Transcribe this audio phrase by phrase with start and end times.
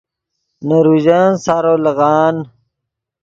[0.67, 2.35] نے روژن سارو لیغان